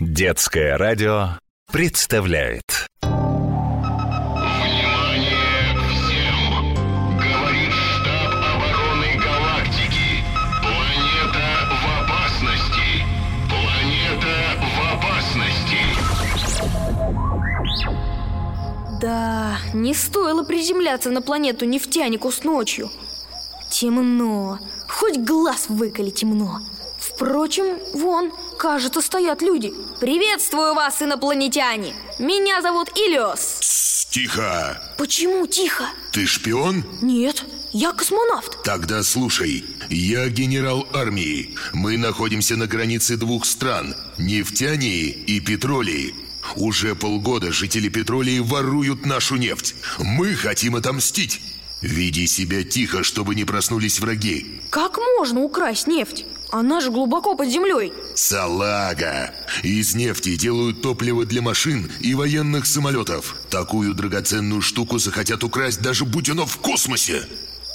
[0.00, 1.30] Детское радио
[1.72, 3.34] представляет Внимание
[5.90, 6.38] всем!
[7.16, 10.22] Говорит штаб обороны галактики.
[10.62, 12.88] Планета в опасности.
[13.50, 15.82] Планета в опасности.
[19.02, 22.88] Да, не стоило приземляться на планету нефтянику с ночью.
[23.68, 26.60] Темно, хоть глаз выколи темно.
[27.18, 29.74] Впрочем, вон, кажется, стоят люди.
[29.98, 31.92] Приветствую вас, инопланетяне!
[32.20, 34.06] Меня зовут Илиос.
[34.08, 34.80] Тихо!
[34.96, 35.86] Почему тихо?
[36.12, 36.84] Ты шпион?
[37.02, 38.62] Нет, я космонавт.
[38.62, 41.56] Тогда слушай, я генерал армии.
[41.72, 46.14] Мы находимся на границе двух стран– Нефтянии и Петролии.
[46.54, 49.74] Уже полгода жители Петролии воруют нашу нефть.
[49.98, 51.40] Мы хотим отомстить.
[51.82, 54.60] Веди себя тихо, чтобы не проснулись враги.
[54.70, 56.24] Как можно украсть нефть?
[56.50, 57.92] Она же глубоко под землей.
[58.14, 59.34] Салага!
[59.62, 63.36] Из нефти делают топливо для машин и военных самолетов.
[63.50, 67.26] Такую драгоценную штуку захотят украсть, даже будь оно в космосе.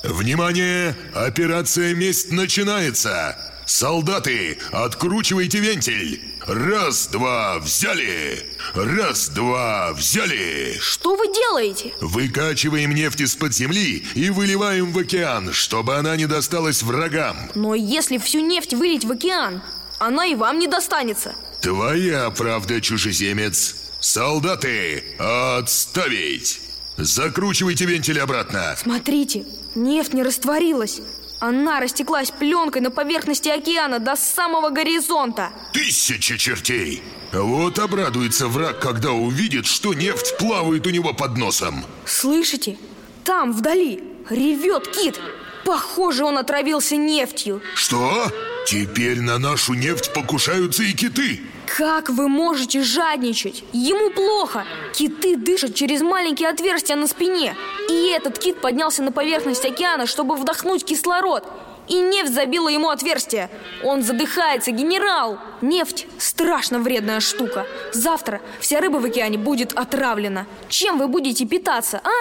[0.03, 0.95] Внимание!
[1.13, 3.52] Операция «Месть» начинается!
[3.66, 6.22] Солдаты, откручивайте вентиль!
[6.45, 8.45] Раз, два, взяли!
[8.73, 10.78] Раз, два, взяли!
[10.80, 11.94] Что вы делаете?
[12.02, 17.38] Выкачиваем нефть из-под земли и выливаем в океан, чтобы она не досталась врагам.
[17.55, 19.61] Но если всю нефть вылить в океан,
[20.00, 21.33] она и вам не достанется.
[21.61, 23.75] Твоя правда, чужеземец.
[24.02, 26.59] Солдаты, отставить!
[26.98, 28.75] Закручивайте вентиль обратно.
[28.77, 31.00] Смотрите, нефть не растворилась.
[31.44, 35.52] Она растеклась пленкой на поверхности океана до самого горизонта.
[35.73, 37.03] Тысяча чертей!
[37.33, 41.83] Вот обрадуется враг, когда увидит, что нефть плавает у него под носом.
[42.05, 42.77] Слышите?
[43.25, 45.19] Там, вдали, ревет кит.
[45.66, 47.61] Похоже, он отравился нефтью.
[47.75, 48.31] Что?
[48.66, 51.42] Теперь на нашу нефть покушаются и киты.
[51.66, 53.64] Как вы можете жадничать?
[53.73, 54.66] Ему плохо.
[54.94, 57.55] Киты дышат через маленькие отверстия на спине.
[57.89, 61.45] И этот кит поднялся на поверхность океана, чтобы вдохнуть кислород.
[61.89, 63.49] И нефть забила ему отверстие.
[63.83, 65.39] Он задыхается, генерал.
[65.61, 67.66] Нефть– страшно вредная штука.
[67.92, 70.45] Завтра вся рыба в океане будет отравлена.
[70.70, 72.11] Чем вы будете питаться, а?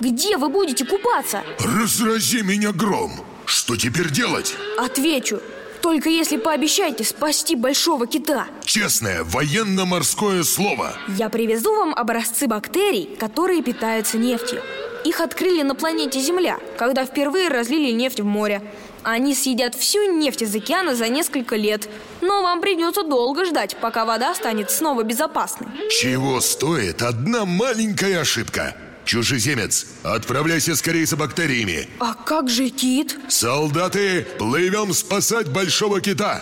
[0.00, 1.42] Где вы будете купаться?
[1.58, 3.12] Разрази меня гром.
[3.44, 4.54] Что теперь делать?
[4.78, 5.40] Отвечу.
[5.90, 8.46] Только если пообещаете спасти большого кита.
[8.64, 10.94] Честное военно-морское слово.
[11.18, 14.62] Я привезу вам образцы бактерий, которые питаются нефтью.
[15.04, 18.62] Их открыли на планете Земля, когда впервые разлили нефть в море.
[19.02, 21.88] Они съедят всю нефть из океана за несколько лет.
[22.20, 25.66] Но вам придется долго ждать, пока вода станет снова безопасной.
[25.90, 28.76] Чего стоит одна маленькая ошибка?
[29.10, 31.88] Чужеземец, отправляйся скорее за бактериями.
[31.98, 33.18] А как же кит?
[33.28, 36.38] Солдаты, плывем спасать большого кита.